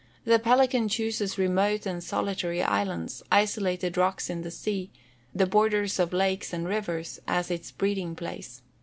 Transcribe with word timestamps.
The 0.25 0.39
pelican 0.39 0.89
chooses 0.89 1.37
remote 1.37 1.85
and 1.85 2.03
solitary 2.03 2.63
islands, 2.63 3.21
isolated 3.31 3.97
rocks 3.97 4.31
in 4.31 4.41
the 4.41 4.49
sea, 4.49 4.89
the 5.31 5.45
borders 5.45 5.99
of 5.99 6.11
lakes 6.11 6.51
and 6.53 6.67
rivers, 6.67 7.19
as 7.27 7.51
its 7.51 7.69
breeding 7.69 8.15
place. 8.15 8.63